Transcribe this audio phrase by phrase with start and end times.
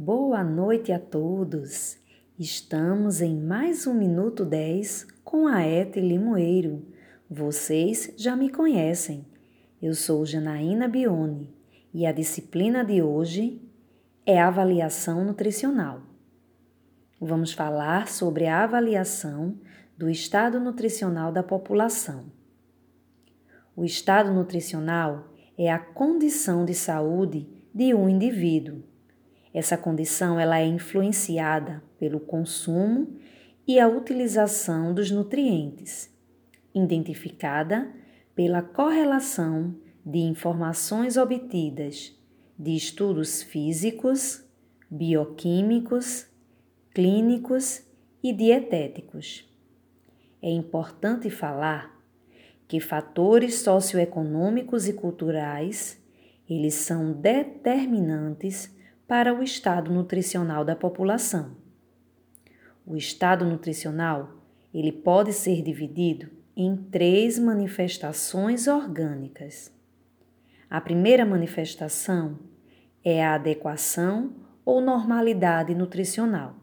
[0.00, 1.98] Boa noite a todos!
[2.38, 6.86] Estamos em mais um Minuto 10 com a Ete Limoeiro.
[7.28, 9.26] Vocês já me conhecem.
[9.82, 11.52] Eu sou Janaína Bione
[11.92, 13.60] e a disciplina de hoje
[14.24, 16.02] é avaliação nutricional.
[17.20, 19.58] Vamos falar sobre a avaliação
[19.96, 22.26] do estado nutricional da população.
[23.74, 28.84] O estado nutricional é a condição de saúde de um indivíduo
[29.52, 33.18] essa condição ela é influenciada pelo consumo
[33.66, 36.10] e a utilização dos nutrientes,
[36.74, 37.92] identificada
[38.34, 42.16] pela correlação de informações obtidas
[42.58, 44.44] de estudos físicos,
[44.90, 46.26] bioquímicos,
[46.94, 47.82] clínicos
[48.22, 49.48] e dietéticos.
[50.42, 51.96] É importante falar
[52.66, 56.00] que fatores socioeconômicos e culturais,
[56.48, 58.74] eles são determinantes
[59.08, 61.56] para o estado nutricional da população.
[62.84, 64.34] O estado nutricional,
[64.72, 69.72] ele pode ser dividido em três manifestações orgânicas.
[70.68, 72.38] A primeira manifestação
[73.02, 76.56] é a adequação ou normalidade nutricional.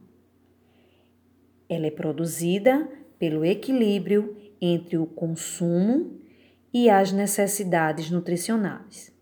[1.67, 2.87] Ela é produzida
[3.17, 6.21] pelo equilíbrio entre o consumo
[6.71, 9.14] e as necessidades nutricionais.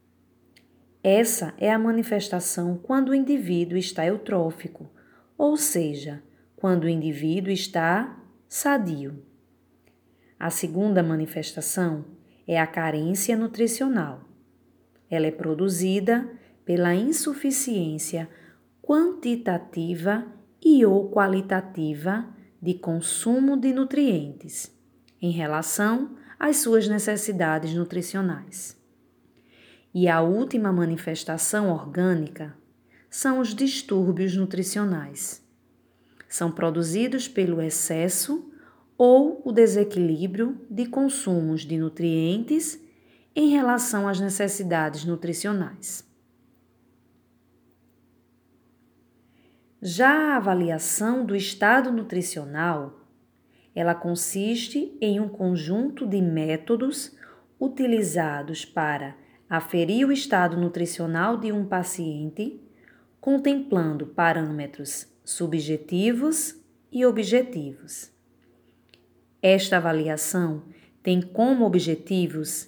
[1.03, 4.89] Essa é a manifestação quando o indivíduo está eutrófico,
[5.37, 6.23] ou seja,
[6.55, 9.21] quando o indivíduo está sadio.
[10.39, 12.05] A segunda manifestação
[12.47, 14.21] é a carência nutricional.
[15.09, 16.25] Ela é produzida
[16.63, 18.29] pela insuficiência
[18.81, 20.25] quantitativa
[20.63, 22.25] e ou qualitativa
[22.61, 24.73] de consumo de nutrientes
[25.21, 28.81] em relação às suas necessidades nutricionais.
[29.93, 32.57] E a última manifestação orgânica
[33.09, 35.43] são os distúrbios nutricionais.
[36.27, 38.51] São produzidos pelo excesso
[38.97, 42.79] ou o desequilíbrio de consumos de nutrientes
[43.35, 46.03] em relação às necessidades nutricionais.
[49.79, 52.99] Já a avaliação do estado nutricional,
[53.75, 57.15] ela consiste em um conjunto de métodos
[57.59, 59.21] utilizados para
[59.55, 62.59] aferir o estado nutricional de um paciente,
[63.21, 66.55] contemplando parâmetros subjetivos
[66.91, 68.11] e objetivos.
[69.39, 70.63] Esta avaliação
[71.03, 72.67] tem como objetivos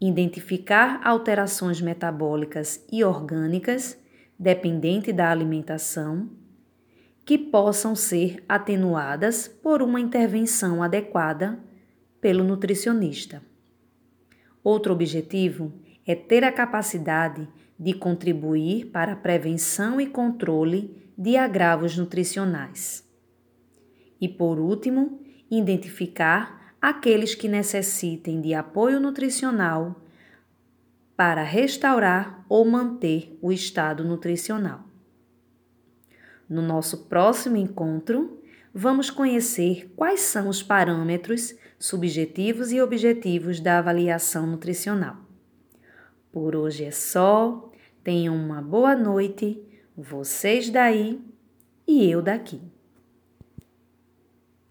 [0.00, 3.96] identificar alterações metabólicas e orgânicas
[4.36, 6.28] dependente da alimentação
[7.24, 11.60] que possam ser atenuadas por uma intervenção adequada
[12.20, 13.40] pelo nutricionista.
[14.64, 17.48] Outro objetivo é ter a capacidade
[17.78, 23.08] de contribuir para a prevenção e controle de agravos nutricionais.
[24.20, 25.20] E por último,
[25.50, 30.02] identificar aqueles que necessitem de apoio nutricional
[31.16, 34.84] para restaurar ou manter o estado nutricional.
[36.48, 38.42] No nosso próximo encontro,
[38.74, 45.16] vamos conhecer quais são os parâmetros subjetivos e objetivos da avaliação nutricional.
[46.34, 47.70] Por hoje é só.
[48.02, 49.62] Tenham uma boa noite,
[49.96, 51.22] vocês daí
[51.86, 52.60] e eu daqui.